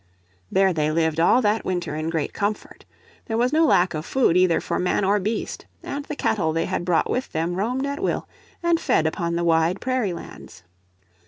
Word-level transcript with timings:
There 0.51 0.73
they 0.73 0.89
lived 0.91 1.19
all 1.19 1.43
that 1.43 1.63
winter 1.63 1.95
in 1.95 2.09
great 2.09 2.33
comfort. 2.33 2.85
There 3.27 3.37
was 3.37 3.53
no 3.53 3.67
lack 3.67 3.93
of 3.93 4.03
food 4.03 4.35
either 4.35 4.59
for 4.59 4.79
man 4.79 5.03
or 5.05 5.19
beast, 5.19 5.67
and 5.83 6.05
the 6.05 6.15
cattle 6.15 6.53
they 6.53 6.65
had 6.65 6.85
brought 6.85 7.07
with 7.07 7.31
them 7.33 7.53
roamed 7.53 7.85
at 7.85 8.01
will, 8.01 8.27
and 8.63 8.79
fed 8.79 9.05
upon 9.05 9.35
the 9.35 9.43
wide 9.43 9.79
prairie 9.79 10.13
lands. 10.13 10.63